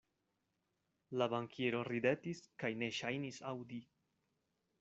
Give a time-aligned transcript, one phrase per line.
[1.21, 3.83] La bankiero ridetis kaj ne ŝajnis aŭdi.